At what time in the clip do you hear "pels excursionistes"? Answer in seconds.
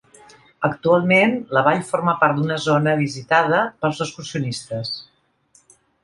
3.83-4.91